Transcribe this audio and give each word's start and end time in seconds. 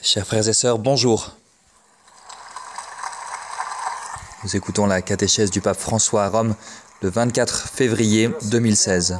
Chers 0.00 0.26
frères 0.26 0.48
et 0.48 0.52
sœurs, 0.52 0.78
bonjour. 0.78 1.30
Nous 4.44 4.56
écoutons 4.56 4.86
la 4.86 5.02
catéchèse 5.02 5.50
du 5.50 5.60
pape 5.60 5.78
François 5.78 6.24
à 6.24 6.28
Rome 6.28 6.54
le 7.00 7.08
24 7.08 7.68
février 7.68 8.30
2016. 8.50 9.18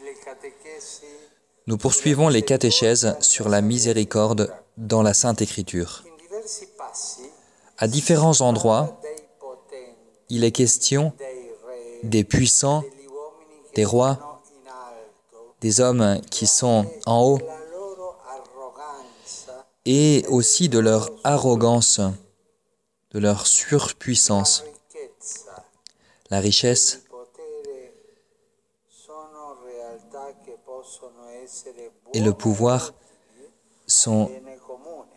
Le 0.00 0.24
catechesi 0.24 1.04
Nous 1.66 1.78
poursuivons 1.78 2.28
les 2.28 2.42
catéchèses 2.42 3.16
sur 3.20 3.48
la 3.48 3.60
miséricorde 3.60 4.52
dans 4.76 5.02
la 5.02 5.14
Sainte 5.14 5.40
Écriture. 5.42 6.04
À 7.78 7.86
différents 7.86 8.40
endroits, 8.40 9.00
il 10.28 10.44
est 10.44 10.52
question 10.52 11.12
des 12.02 12.24
puissants, 12.24 12.84
des 13.74 13.84
rois, 13.84 14.29
des 15.60 15.80
hommes 15.80 16.20
qui 16.30 16.46
sont 16.46 16.86
en 17.06 17.22
haut 17.22 17.38
et 19.84 20.24
aussi 20.28 20.68
de 20.68 20.78
leur 20.78 21.10
arrogance, 21.24 22.00
de 23.12 23.18
leur 23.18 23.46
surpuissance. 23.46 24.64
La 26.30 26.40
richesse 26.40 27.02
et 32.14 32.20
le 32.20 32.32
pouvoir 32.32 32.92
sont 33.86 34.30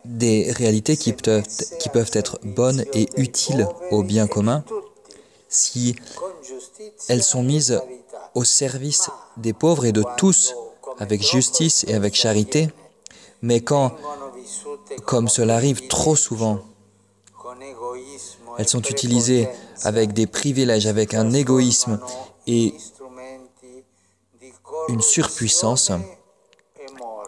des 0.05 0.51
réalités 0.51 0.97
qui 0.97 1.13
peuvent, 1.13 2.11
être 2.13 2.39
bonnes 2.43 2.83
et 2.93 3.07
utiles 3.15 3.67
au 3.91 4.03
bien 4.03 4.27
commun 4.27 4.63
si 5.47 5.95
elles 7.07 7.23
sont 7.23 7.43
mises 7.43 7.79
au 8.35 8.43
service 8.43 9.09
des 9.37 9.53
pauvres 9.53 9.85
et 9.85 9.91
de 9.91 10.03
tous 10.17 10.55
avec 10.99 11.21
justice 11.21 11.85
et 11.87 11.93
avec 11.93 12.15
charité, 12.15 12.69
mais 13.41 13.61
quand, 13.61 13.91
comme 15.05 15.27
cela 15.27 15.55
arrive 15.55 15.87
trop 15.87 16.15
souvent, 16.15 16.59
elles 18.57 18.67
sont 18.67 18.81
utilisées 18.81 19.47
avec 19.83 20.13
des 20.13 20.27
privilèges, 20.27 20.87
avec 20.87 21.13
un 21.13 21.31
égoïsme 21.33 21.99
et 22.47 22.73
une 24.89 25.01
surpuissance, 25.01 25.91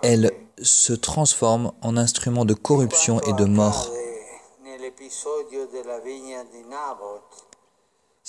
elles 0.04 0.32
se 0.62 0.94
transforment 0.94 1.72
en 1.82 1.98
instruments 1.98 2.46
de 2.46 2.54
corruption 2.54 3.20
et 3.22 3.34
de 3.34 3.46
mort. 3.46 3.92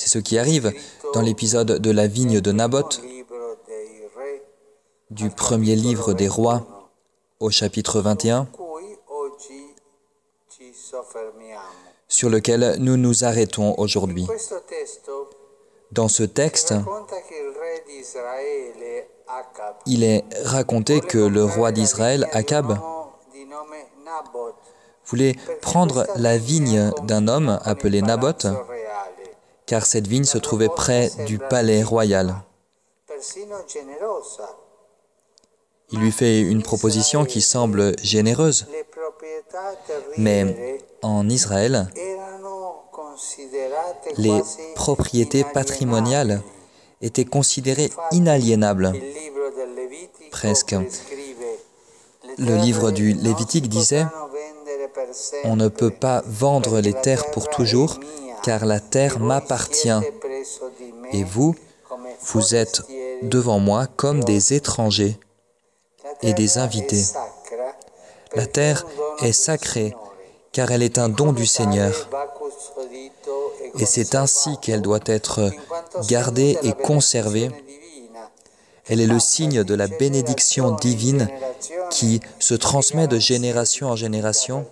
C'est 0.06 0.12
ce 0.12 0.18
qui 0.20 0.38
arrive 0.38 0.72
dans 1.14 1.20
l'épisode 1.20 1.80
de 1.80 1.90
la 1.90 2.06
vigne 2.06 2.40
de 2.40 2.52
Naboth 2.52 3.02
du 5.10 5.30
premier 5.30 5.74
livre 5.74 6.12
des 6.12 6.28
rois 6.28 6.64
au 7.40 7.50
chapitre 7.50 8.00
21, 8.00 8.44
cui 8.44 8.96
oggi 9.08 9.74
ci 10.48 10.72
soffermiamo. 10.72 11.60
sur 12.06 12.30
lequel 12.30 12.76
nous 12.78 12.96
nous 12.96 13.24
arrêtons 13.24 13.74
aujourd'hui. 13.78 14.28
Dans 15.90 16.06
ce 16.06 16.22
texte, 16.22 16.72
il 19.86 20.04
est 20.04 20.24
raconté 20.44 21.00
que 21.00 21.18
le 21.18 21.44
roi 21.44 21.72
d'Israël, 21.72 22.28
Akab, 22.30 22.78
voulait 25.04 25.34
prendre 25.62 26.06
la 26.14 26.38
vigne 26.38 26.92
d'un 27.02 27.26
homme 27.26 27.58
appelé 27.64 28.02
Naboth, 28.02 28.46
car 29.66 29.84
cette 29.84 30.06
vigne 30.06 30.24
se 30.24 30.38
trouvait 30.38 30.68
près 30.68 31.10
du 31.26 31.38
palais 31.38 31.82
royal. 31.82 32.36
Il 35.92 36.00
lui 36.00 36.12
fait 36.12 36.40
une 36.40 36.62
proposition 36.62 37.24
qui 37.24 37.40
semble 37.40 37.94
généreuse, 38.02 38.66
mais 40.16 40.80
en 41.02 41.28
Israël, 41.28 41.88
les 44.18 44.42
propriétés 44.74 45.44
patrimoniales 45.44 46.42
étaient 47.00 47.24
considérées 47.24 47.90
inaliénables. 48.12 48.92
Presque. 50.30 50.74
le 52.38 52.56
livre 52.56 52.90
du 52.90 53.14
Lévitique 53.14 53.68
disait, 53.68 54.06
On 55.44 55.56
ne 55.56 55.68
peut 55.68 55.90
pas 55.90 56.22
vendre 56.26 56.80
les 56.80 56.92
terres 56.92 57.30
pour 57.30 57.48
toujours, 57.48 57.98
car 58.46 58.64
la 58.64 58.78
terre 58.78 59.18
m'appartient, 59.18 60.00
et 61.12 61.24
vous, 61.24 61.56
vous 62.26 62.54
êtes 62.54 62.80
devant 63.22 63.58
moi 63.58 63.88
comme 63.96 64.22
des 64.22 64.54
étrangers. 64.54 65.18
Et 66.22 66.32
des 66.32 66.56
invités. 66.56 67.02
La 68.36 68.46
terre 68.46 68.86
est 69.20 69.32
sacrée, 69.32 69.96
car 70.52 70.70
elle 70.70 70.84
est 70.84 70.96
un 70.96 71.08
don 71.08 71.32
du 71.32 71.44
Seigneur, 71.44 72.08
et 73.80 73.84
c'est 73.84 74.14
ainsi 74.14 74.56
qu'elle 74.62 74.80
doit 74.80 75.06
être 75.06 75.50
gardée 76.08 76.56
et 76.62 76.72
conservée. 76.72 77.50
Elle 78.88 79.00
est 79.00 79.06
le 79.06 79.18
signe 79.18 79.64
de 79.64 79.74
la 79.74 79.88
bénédiction 79.88 80.70
divine 80.70 81.28
qui 81.90 82.20
se 82.38 82.54
transmet 82.54 83.08
de 83.08 83.18
génération 83.18 83.88
en 83.88 83.96
génération, 83.96 84.66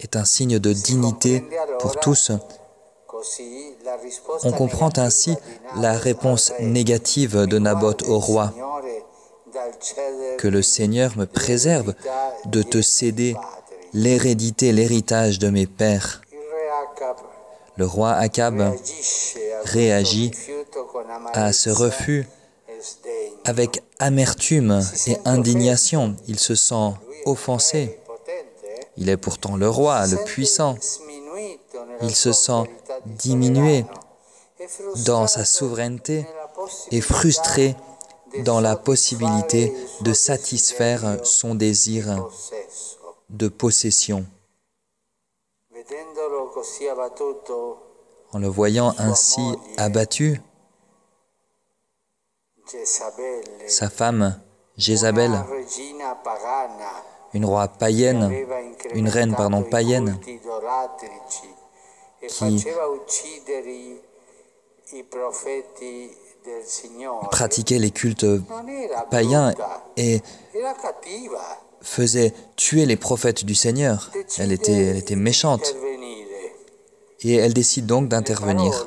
est 0.00 0.16
un 0.16 0.24
signe 0.24 0.58
de 0.58 0.72
dignité 0.72 1.44
pour 1.78 1.96
tous. 2.00 2.32
On 4.44 4.52
comprend 4.52 4.90
ainsi 4.96 5.36
la 5.76 5.92
réponse 5.92 6.52
négative 6.60 7.46
de 7.46 7.58
Naboth 7.58 8.02
au 8.02 8.18
roi, 8.18 8.52
que 10.38 10.48
le 10.48 10.62
Seigneur 10.62 11.16
me 11.16 11.26
préserve 11.26 11.94
de 12.46 12.62
te 12.62 12.82
céder 12.82 13.36
l'hérédité, 13.92 14.72
l'héritage 14.72 15.38
de 15.38 15.48
mes 15.48 15.66
pères. 15.66 16.20
Le 17.76 17.86
roi 17.86 18.12
Akab 18.12 18.74
réagit 19.64 20.32
à 21.32 21.52
ce 21.52 21.70
refus 21.70 22.26
avec 23.44 23.82
amertume 23.98 24.80
et 25.06 25.16
indignation. 25.24 26.16
Il 26.26 26.38
se 26.38 26.54
sent 26.54 26.92
offensé. 27.24 27.98
Il 28.96 29.08
est 29.08 29.16
pourtant 29.16 29.56
le 29.56 29.68
roi, 29.68 30.06
le 30.06 30.16
puissant. 30.24 30.76
Il 32.02 32.14
se 32.14 32.32
sent 32.32 32.64
diminué 33.04 33.84
dans 35.04 35.26
sa 35.26 35.44
souveraineté 35.44 36.26
et 36.90 37.00
frustré 37.00 37.76
dans 38.44 38.60
la 38.60 38.76
possibilité 38.76 39.72
de 40.00 40.12
satisfaire 40.12 41.24
son 41.24 41.54
désir 41.54 42.28
de 43.30 43.48
possession. 43.48 44.26
En 48.32 48.38
le 48.38 48.48
voyant 48.48 48.94
ainsi 48.98 49.40
abattu, 49.76 50.40
sa 53.68 53.88
femme, 53.88 54.40
Jézabel, 54.76 55.32
une 57.32 57.44
roi 57.44 57.68
païenne, 57.68 58.32
une 58.94 59.08
reine 59.08 59.34
pardon, 59.34 59.62
païenne, 59.62 60.18
culti 60.20 60.32
idolatrici 60.32 61.48
Chi- 62.20 62.28
faceva 62.58 62.88
uccidere 62.88 63.70
i, 63.70 64.00
i 64.92 65.02
profeti 65.04 66.10
del 66.44 66.62
Signore. 66.64 67.28
pratiquait 67.30 67.78
les 67.78 67.90
cultes 67.90 68.26
païens 69.10 69.52
et 69.96 70.20
faisait 71.82 72.32
tuer 72.56 72.86
les 72.86 72.96
prophètes 72.96 73.44
du 73.44 73.54
Seigneur. 73.54 74.10
Elle 74.38 74.52
était, 74.52 74.72
elle 74.72 74.96
était 74.96 75.16
méchante 75.16 75.74
et 77.22 77.34
elle 77.34 77.52
décide 77.54 77.86
donc 77.86 78.08
d'intervenir. 78.08 78.86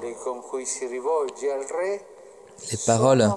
Les 2.72 2.78
paroles 2.86 3.30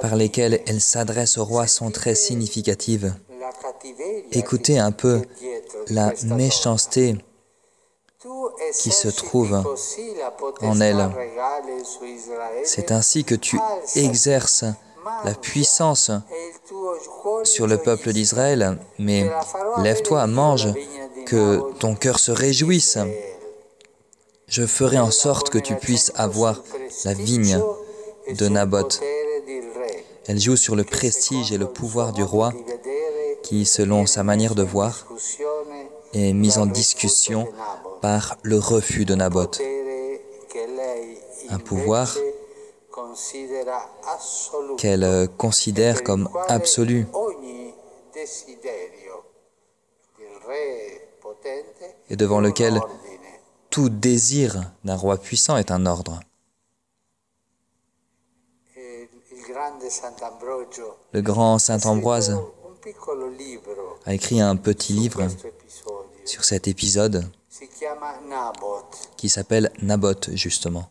par 0.00 0.16
lesquelles 0.16 0.62
elle 0.66 0.80
s'adresse 0.80 1.38
au 1.38 1.44
roi 1.44 1.66
sont 1.66 1.90
très 1.90 2.14
significatives. 2.14 3.14
Écoutez 4.32 4.78
un 4.78 4.92
peu 4.92 5.22
la 5.88 6.12
méchanceté 6.24 7.16
qui 8.78 8.90
se 8.90 9.08
trouve 9.08 9.62
en 10.60 10.80
elle. 10.80 11.10
C'est 12.64 12.92
ainsi 12.92 13.24
que 13.24 13.34
tu 13.34 13.58
exerces 13.96 14.64
la 15.24 15.34
puissance 15.34 16.10
sur 17.44 17.66
le 17.66 17.78
peuple 17.78 18.12
d'Israël. 18.12 18.78
Mais 18.98 19.30
lève-toi, 19.78 20.26
mange, 20.26 20.68
que 21.26 21.60
ton 21.78 21.94
cœur 21.94 22.18
se 22.18 22.32
réjouisse. 22.32 22.98
Je 24.46 24.66
ferai 24.66 24.98
en 24.98 25.10
sorte 25.10 25.50
que 25.50 25.58
tu 25.58 25.74
puisses 25.76 26.12
avoir 26.16 26.62
la 27.04 27.14
vigne 27.14 27.60
de 28.38 28.48
Naboth. 28.48 29.00
Elle 30.26 30.40
joue 30.40 30.56
sur 30.56 30.76
le 30.76 30.84
prestige 30.84 31.52
et 31.52 31.58
le 31.58 31.66
pouvoir 31.66 32.12
du 32.12 32.22
roi 32.22 32.52
qui, 33.42 33.64
selon 33.64 34.06
sa 34.06 34.22
manière 34.22 34.54
de 34.54 34.62
voir, 34.62 35.06
est 36.12 36.32
mise 36.32 36.58
en 36.58 36.66
discussion 36.66 37.48
par 38.00 38.36
le 38.42 38.58
refus 38.58 39.04
de 39.04 39.14
Naboth. 39.14 39.60
Un 41.48 41.58
pouvoir 41.58 42.16
qu'elle 44.76 45.28
considère 45.36 46.02
comme 46.04 46.28
absolue 46.48 47.06
et 52.08 52.16
devant 52.16 52.40
lequel 52.40 52.80
tout 53.70 53.88
désir 53.88 54.72
d'un 54.84 54.96
roi 54.96 55.16
puissant 55.16 55.56
est 55.56 55.70
un 55.70 55.86
ordre. 55.86 56.20
Le 61.12 61.20
grand 61.20 61.58
Saint 61.58 61.80
Ambroise 61.84 62.36
a 64.06 64.14
écrit 64.14 64.40
un 64.40 64.56
petit 64.56 64.92
livre 64.92 65.26
sur 66.24 66.44
cet 66.44 66.68
épisode 66.68 67.24
qui 69.16 69.28
s'appelle 69.28 69.72
Naboth, 69.82 70.30
justement. 70.34 70.90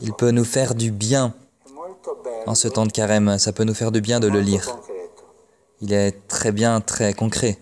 Il 0.00 0.12
peut 0.14 0.30
nous 0.30 0.44
faire 0.44 0.74
du 0.74 0.90
bien. 0.90 1.34
En 2.46 2.54
ce 2.54 2.68
temps 2.68 2.86
de 2.86 2.92
carême, 2.92 3.38
ça 3.38 3.52
peut 3.52 3.64
nous 3.64 3.74
faire 3.74 3.92
du 3.92 4.00
bien 4.00 4.20
de 4.20 4.28
le 4.28 4.40
lire. 4.40 4.78
Il 5.80 5.92
est 5.92 6.26
très 6.28 6.52
bien, 6.52 6.80
très 6.80 7.12
concret. 7.12 7.58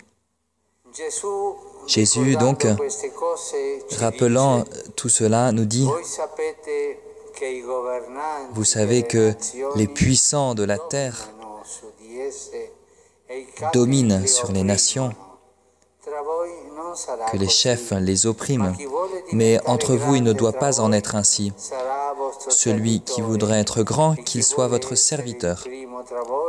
Jésus, 1.86 2.36
donc, 2.36 2.66
rappelant 3.98 4.64
tout 4.96 5.08
cela, 5.08 5.52
nous 5.52 5.64
dit, 5.64 5.88
vous 8.52 8.64
savez 8.64 9.02
que 9.02 9.32
les 9.76 9.86
puissants 9.86 10.54
de 10.54 10.64
la 10.64 10.78
terre 10.78 11.30
dominent 13.72 14.26
sur 14.26 14.52
les 14.52 14.62
nations, 14.62 15.12
que 17.32 17.36
les 17.36 17.48
chefs 17.48 17.92
les 17.92 18.26
oppriment, 18.26 18.74
mais 19.32 19.58
entre 19.66 19.94
vous 19.94 20.14
il 20.16 20.22
ne 20.22 20.32
doit 20.32 20.52
pas 20.52 20.80
en 20.80 20.92
être 20.92 21.14
ainsi. 21.16 21.52
Celui 22.48 23.00
qui 23.00 23.20
voudrait 23.20 23.60
être 23.60 23.82
grand, 23.82 24.14
qu'il 24.14 24.44
soit 24.44 24.68
votre 24.68 24.94
serviteur. 24.94 25.64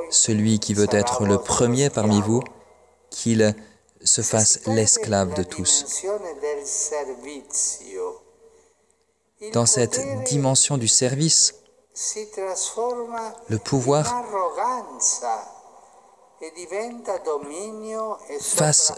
Celui 0.09 0.59
qui 0.59 0.73
veut 0.73 0.87
être 0.91 1.25
le 1.25 1.37
premier 1.37 1.89
parmi 1.89 2.21
vous, 2.21 2.43
qu'il 3.09 3.55
se 4.05 4.21
fasse 4.21 4.61
l'esclave 4.67 5.33
de 5.33 5.43
tous. 5.43 6.05
Dans 9.51 9.65
cette 9.65 10.23
dimension 10.23 10.77
du 10.77 10.87
service, 10.87 11.55
le 13.49 13.57
pouvoir 13.57 14.05
face 18.39 18.93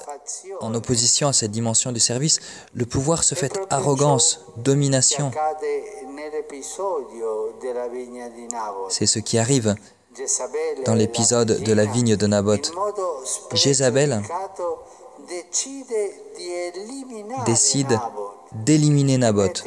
en 0.60 0.74
opposition 0.74 1.28
à 1.28 1.34
cette 1.34 1.52
dimension 1.52 1.92
du 1.92 2.00
service, 2.00 2.40
le 2.74 2.86
pouvoir 2.86 3.24
se 3.24 3.36
fait 3.36 3.58
arrogance, 3.70 4.42
domination. 4.58 5.32
C'est 8.90 9.06
ce 9.06 9.20
qui 9.20 9.38
arrive 9.38 9.76
dans 10.86 10.96
l'épisode 10.96 11.64
de 11.64 11.74
la 11.74 11.86
vigne 11.86 12.16
de 12.16 12.28
Naboth. 12.28 12.72
Jézabel 13.54 14.22
décide 17.46 18.00
d'éliminer 18.54 19.18
Naboth 19.18 19.64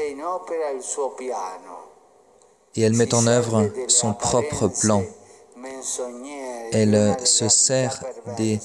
et 2.77 2.83
elle 2.83 2.95
met 2.95 3.15
en 3.15 3.27
œuvre 3.27 3.71
son 3.89 4.13
propre 4.13 4.69
plan. 4.69 5.03
Elle 6.73 7.17
se 7.25 7.49
sert 7.49 8.03
des 8.37 8.61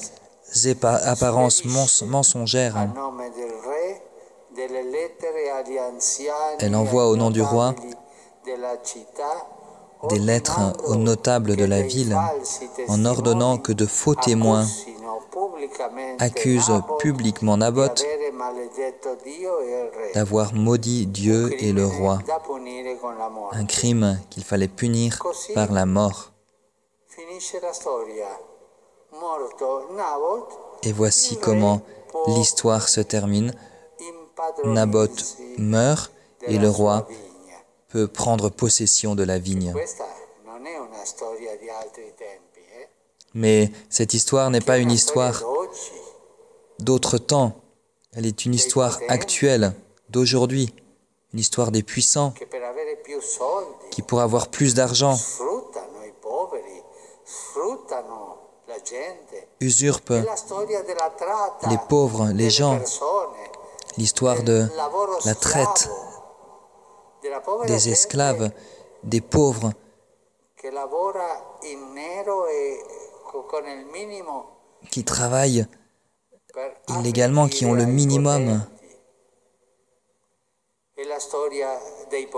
apparences 0.83 1.63
mensongères. 1.65 2.87
Elle 6.59 6.75
envoie 6.75 7.07
au 7.07 7.15
nom 7.15 7.31
du 7.31 7.41
roi 7.41 7.75
des 10.09 10.19
lettres 10.19 10.73
aux 10.85 10.95
notables 10.95 11.55
de 11.55 11.65
la 11.65 11.81
ville 11.81 12.17
en 12.87 13.05
ordonnant 13.05 13.57
que 13.57 13.71
de 13.71 13.85
faux 13.85 14.15
témoins 14.15 14.65
accusent 16.19 16.81
publiquement 16.99 17.57
Naboth 17.57 18.05
d'avoir 20.13 20.53
maudit 20.53 21.05
Dieu 21.07 21.51
et 21.59 21.71
le 21.71 21.85
roi, 21.85 22.19
un 23.51 23.65
crime 23.65 24.19
qu'il 24.29 24.43
fallait 24.43 24.67
punir 24.67 25.21
par 25.53 25.71
la 25.71 25.85
mort. 25.85 26.31
Et 30.83 30.91
voici 30.91 31.37
comment 31.37 31.81
l'histoire 32.27 32.87
se 32.87 33.01
termine. 33.01 33.53
Naboth 34.65 35.37
meurt 35.57 36.11
et 36.47 36.57
le 36.57 36.69
roi 36.69 37.07
peut 37.95 38.07
prendre 38.09 38.49
possession 38.49 39.15
de 39.15 39.23
la 39.23 39.39
vigne. 39.39 39.73
Mais 43.33 43.71
cette 43.89 44.13
histoire 44.13 44.49
n'est 44.49 44.59
pas 44.59 44.79
une 44.79 44.91
histoire 44.91 45.41
d'autre 46.79 47.17
temps. 47.17 47.53
Elle 48.11 48.25
est 48.25 48.43
une 48.43 48.53
histoire 48.53 48.99
actuelle, 49.07 49.73
d'aujourd'hui, 50.09 50.73
une 51.31 51.39
histoire 51.39 51.71
des 51.71 51.83
puissants 51.83 52.33
qui, 53.91 54.01
pour 54.01 54.19
avoir 54.19 54.49
plus 54.49 54.73
d'argent, 54.73 55.17
usurpent 59.61 60.25
les 61.69 61.79
pauvres, 61.87 62.27
les 62.33 62.49
gens, 62.49 62.77
l'histoire 63.97 64.43
de 64.43 64.67
la 65.23 65.33
traite 65.33 65.89
des 67.67 67.89
esclaves, 67.89 68.51
des 69.03 69.21
pauvres. 69.21 69.71
qui 74.91 75.03
travaillent 75.03 75.65
illégalement, 76.87 77.47
qui 77.47 77.65
ont 77.65 77.73
le 77.73 77.85
minimum 77.85 78.61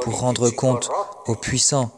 pour 0.01 0.19
rendre 0.19 0.49
compte 0.49 0.89
aux 1.27 1.35
puissants. 1.35 1.91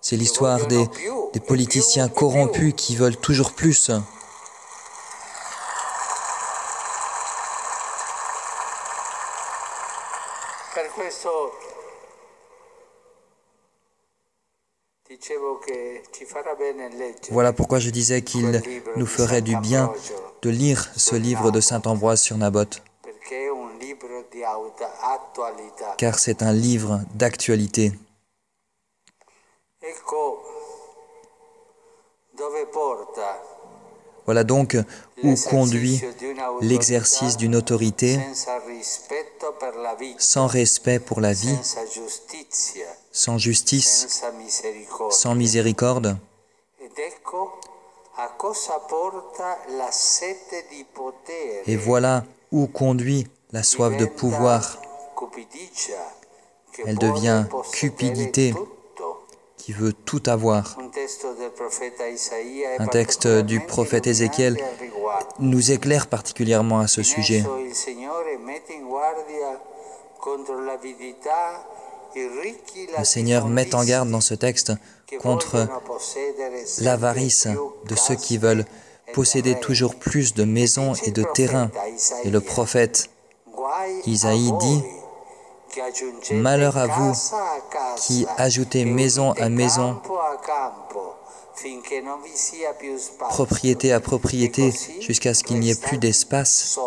C'est 0.00 0.16
l'histoire 0.16 0.66
des, 0.66 0.86
des, 1.32 1.40
politiciens 1.40 2.08
corrompus 2.08 2.74
qui 2.76 2.96
veulent 2.96 3.16
toujours 3.16 3.52
plus. 3.52 3.90
Voilà 17.30 17.52
pourquoi 17.52 17.78
je 17.78 17.90
disais 17.90 18.22
qu'il 18.22 18.62
nous 18.96 19.06
ferait 19.06 19.42
du 19.42 19.56
bien 19.56 19.92
de 20.42 20.50
lire 20.50 20.90
ce 20.96 21.16
livre 21.16 21.50
de 21.50 21.60
Saint 21.60 21.82
Ambroise 21.86 22.20
sur 22.20 22.36
Naboth, 22.36 22.82
car 25.96 26.18
c'est 26.18 26.42
un 26.42 26.52
livre 26.52 27.00
d'actualité. 27.14 27.92
Voilà 34.26 34.44
donc 34.44 34.76
où 35.22 35.34
conduit 35.48 36.02
l'exercice 36.60 37.38
d'une 37.38 37.56
autorité 37.56 38.18
sans 40.18 40.46
respect 40.46 41.00
pour 41.00 41.20
la 41.20 41.32
vie, 41.32 41.56
sans 43.18 43.36
justice, 43.36 44.22
sans 45.10 45.34
miséricorde. 45.34 46.16
Et 51.66 51.76
voilà 51.76 52.24
où 52.52 52.68
conduit 52.68 53.26
la 53.50 53.64
soif 53.64 53.96
de 53.96 54.06
pouvoir. 54.06 54.80
Elle 56.86 56.98
devient 56.98 57.46
cupidité 57.72 58.54
qui 59.56 59.72
veut 59.72 59.92
tout 59.92 60.22
avoir. 60.26 60.78
Un 62.78 62.86
texte 62.86 63.26
du 63.26 63.58
prophète 63.58 64.06
Ézéchiel 64.06 64.56
nous 65.40 65.72
éclaire 65.72 66.06
particulièrement 66.06 66.78
à 66.78 66.86
ce 66.86 67.02
sujet. 67.02 67.42
Le 72.98 73.04
Seigneur 73.04 73.46
met 73.46 73.74
en 73.74 73.84
garde 73.84 74.10
dans 74.10 74.20
ce 74.20 74.34
texte 74.34 74.72
contre 75.20 75.68
l'avarice 76.80 77.48
de 77.86 77.94
ceux 77.94 78.14
qui 78.14 78.38
veulent 78.38 78.64
posséder 79.12 79.58
toujours 79.58 79.94
plus 79.94 80.34
de 80.34 80.44
maisons 80.44 80.94
et 81.04 81.10
de 81.10 81.24
terrains. 81.34 81.70
Et 82.24 82.30
le 82.30 82.40
prophète 82.40 83.10
Isaïe 84.06 84.52
dit, 84.60 84.82
Malheur 86.32 86.76
à 86.76 86.86
vous 86.86 87.12
qui 87.96 88.26
ajoutez 88.36 88.84
maison 88.84 89.32
à 89.32 89.48
maison, 89.48 90.00
propriété 93.28 93.92
à 93.92 94.00
propriété, 94.00 94.72
jusqu'à 95.00 95.34
ce 95.34 95.44
qu'il 95.44 95.60
n'y 95.60 95.70
ait 95.70 95.74
plus 95.74 95.98
d'espace. 95.98 96.78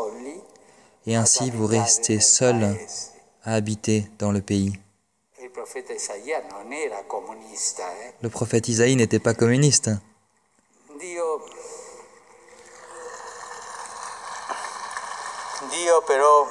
et 1.08 1.16
ainsi 1.16 1.50
vous 1.52 1.66
restez 1.66 2.20
seul 2.20 2.78
à 3.44 3.56
habiter 3.56 4.06
dans 4.20 4.32
le 4.32 4.42
pays. 4.42 4.74
Eh? 7.92 8.14
Le 8.22 8.30
prophète 8.30 8.68
Isaïe 8.68 8.96
n'était 8.96 9.20
pas 9.20 9.34
communiste. 9.34 9.90
Dio, 11.00 11.42
Dio 15.72 16.02
però 16.08 16.48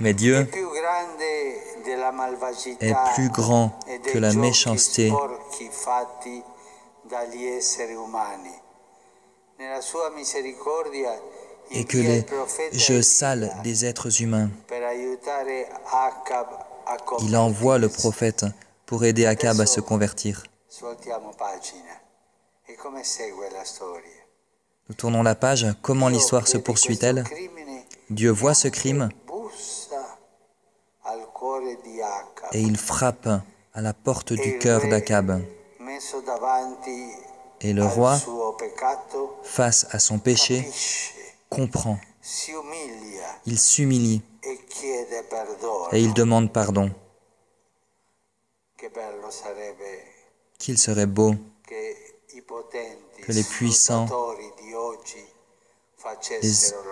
Mais 0.00 0.14
Dieu 0.14 0.46
est 2.80 2.94
plus 3.14 3.30
grand 3.30 3.78
e 3.88 3.98
que 3.98 4.18
la 4.18 4.32
méchanceté 4.32 5.12
et 11.70 11.84
que 11.84 11.98
les 11.98 12.24
jeux 12.72 13.02
sales 13.02 13.52
des 13.64 13.84
êtres 13.84 14.22
humains. 14.22 14.50
Il 17.20 17.36
envoie 17.36 17.78
le 17.78 17.88
prophète 17.88 18.44
pour 18.86 19.04
aider 19.04 19.26
Akab 19.26 19.60
à 19.60 19.66
se 19.66 19.80
convertir. 19.80 20.44
E? 20.70 20.84
Nous 24.88 24.94
tournons 24.94 25.22
la 25.22 25.34
page. 25.34 25.66
Comment 25.82 26.08
l'histoire 26.08 26.46
se 26.48 26.58
poursuit-elle? 26.58 27.24
Dieu 28.10 28.30
voit 28.30 28.54
ce 28.54 28.68
crime 28.68 29.10
et 32.52 32.60
il 32.60 32.78
frappe 32.78 33.28
à 33.74 33.80
la 33.80 33.92
porte 33.92 34.32
E 34.32 34.36
du 34.36 34.48
il 34.54 34.58
cœur 34.58 34.86
d'Akab. 34.88 35.42
Et 37.60 37.72
le 37.72 37.84
roi, 37.84 38.18
face 39.42 39.86
à 39.90 39.98
son 39.98 40.18
péché, 40.18 40.66
comprend. 41.50 41.98
Il 43.46 43.58
s'humilie 43.58 44.18
e. 44.18 44.27
et 44.42 46.00
il 46.00 46.14
demande 46.14 46.52
pardon. 46.52 46.90
Qu'il 50.58 50.78
serait 50.78 51.06
beau 51.06 51.34
Que 51.66 53.32
les 53.32 53.44
puissants, 53.44 54.06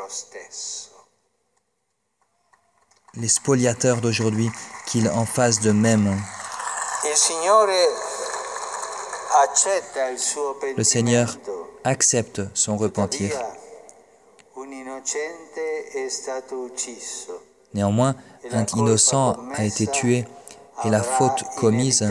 stesso. 0.09 0.91
les 3.17 3.29
spoliateurs 3.29 4.00
d'aujourd'hui 4.00 4.50
qu'ils 4.87 5.09
en 5.09 5.25
fassent 5.25 5.61
de 5.61 5.73
même. 5.73 6.21
Le 10.76 10.85
Seigneur 10.85 11.38
accepte 11.85 12.43
son 12.55 12.76
repentir. 12.76 13.31
Néanmoins, 17.75 18.15
un 18.53 18.65
innocent 18.76 19.37
a 19.55 19.65
été 19.65 19.87
tué 19.87 20.25
et 20.85 20.91
la 20.91 21.03
faute 21.03 21.45
commise 21.59 22.07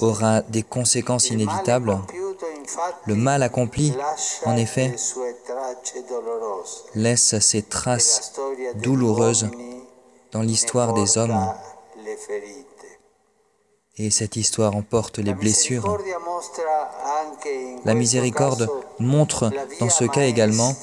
aura 0.00 0.40
des 0.42 0.62
conséquences 0.62 1.30
inévitables. 1.30 1.98
Le 3.06 3.14
mal 3.14 3.42
accompli, 3.42 3.92
en 4.44 4.56
effet, 4.56 4.94
laisse 6.94 7.38
ses 7.38 7.62
traces 7.62 8.32
douloureuses 8.76 9.48
dans 10.32 10.42
l'histoire 10.42 10.92
des 10.94 11.18
hommes. 11.18 11.38
et 13.96 14.10
cette 14.10 14.34
histoire 14.34 14.74
emporte 14.74 15.18
les 15.18 15.34
blessures. 15.34 15.98
La 17.84 17.94
miséricorde 17.94 18.68
montre 18.98 19.50
dans 19.78 19.90
ce 19.90 20.04
cas 20.04 20.24
également 20.24 20.74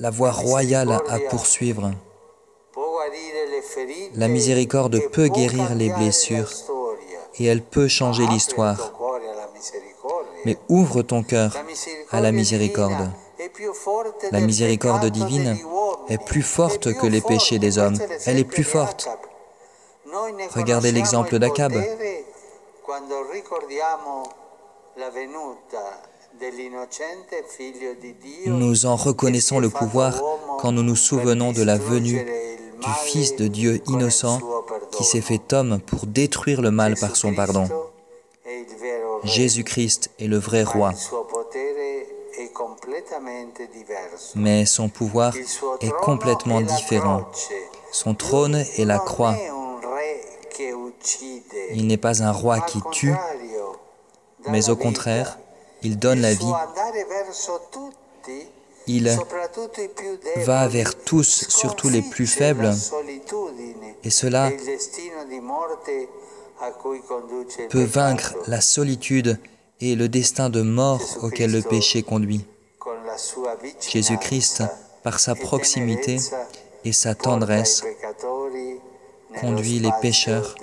la 0.00 0.10
voie 0.10 0.32
royale 0.32 0.98
à 1.08 1.18
poursuivre. 1.28 1.90
La 4.14 4.28
miséricorde 4.28 4.98
peut 5.10 5.28
guérir 5.28 5.74
les 5.74 5.90
blessures 5.90 6.50
et 7.38 7.44
elle 7.44 7.62
peut 7.62 7.88
changer 7.88 8.24
il 8.24 8.30
l'histoire. 8.30 8.92
Mais 10.44 10.56
ouvre 10.68 11.02
ton 11.02 11.22
cœur 11.22 11.56
à 12.10 12.20
la 12.20 12.32
miséricorde. 12.32 13.10
La 14.32 14.40
miséricorde 14.40 15.06
divine 15.06 15.58
est 16.08 16.24
plus 16.24 16.42
forte 16.42 16.94
que 16.94 17.06
les 17.06 17.20
péchés 17.20 17.58
des 17.58 17.78
hommes. 17.78 17.98
Elle 18.26 18.38
est 18.38 18.44
plus 18.44 18.64
forte. 18.64 19.08
Regardez 20.54 20.92
l'exemple 20.92 21.38
d'Akab. 21.38 21.74
Nous 28.46 28.86
en 28.86 28.96
reconnaissons 28.96 29.58
le 29.58 29.68
pouvoir 29.68 30.22
quand 30.58 30.72
nous 30.72 30.82
nous 30.82 30.96
souvenons 30.96 31.52
de 31.52 31.62
la 31.62 31.76
venue 31.76 32.24
du 32.80 32.90
Fils 33.04 33.36
de 33.36 33.46
Dieu 33.46 33.82
innocent 33.88 34.40
qui 34.92 35.04
s'est 35.04 35.20
fait 35.20 35.52
homme 35.52 35.80
pour 35.80 36.06
détruire 36.06 36.62
le 36.62 36.70
mal 36.70 36.94
par 36.96 37.16
son 37.16 37.34
pardon. 37.34 37.68
Jésus-Christ 39.24 40.10
est 40.18 40.26
le 40.26 40.38
vrai 40.38 40.62
roi, 40.62 40.92
mais 44.34 44.64
son 44.64 44.88
pouvoir 44.88 45.34
est 45.80 45.92
complètement 46.02 46.62
différent. 46.62 47.24
Son 47.92 48.14
trône 48.14 48.54
est 48.54 48.84
la 48.84 48.98
croix. 48.98 49.36
Il 51.74 51.86
n'est 51.86 51.96
pas 51.96 52.22
un 52.22 52.32
roi 52.32 52.60
qui 52.60 52.80
tue, 52.92 53.14
mais 54.48 54.70
au 54.70 54.76
contraire, 54.76 55.38
il 55.82 55.98
donne 55.98 56.20
la 56.20 56.34
vie. 56.34 56.52
Il 58.86 59.16
va 60.44 60.68
vers 60.68 60.94
tous, 61.04 61.46
surtout 61.48 61.88
les 61.88 62.02
plus 62.02 62.26
faibles, 62.26 62.72
et 64.02 64.10
cela 64.10 64.50
peut 67.68 67.84
vaincre 67.84 68.34
la 68.46 68.60
solitude 68.60 69.38
et 69.80 69.94
le 69.94 70.08
destin 70.08 70.50
de 70.50 70.62
mort 70.62 71.02
auquel 71.22 71.52
le 71.52 71.62
péché 71.62 72.02
conduit. 72.02 72.44
Jésus-Christ, 73.88 74.62
par 75.02 75.20
sa 75.20 75.34
proximité 75.34 76.18
et 76.84 76.92
sa 76.92 77.14
tendresse, 77.14 77.82
conduit 79.40 79.78
les 79.78 79.92
pécheurs 80.02 80.54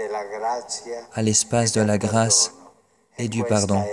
à 1.13 1.21
l'espace 1.21 1.71
de 1.71 1.81
la 1.81 1.97
grâce 1.97 2.51
et 3.17 3.27
du 3.27 3.43
pardon. 3.43 3.83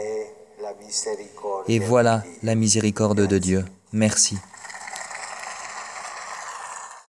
Et 1.68 1.78
voilà 1.78 2.24
la 2.42 2.54
miséricorde 2.54 3.26
de 3.26 3.38
Dieu. 3.38 3.64
Merci. 3.92 4.36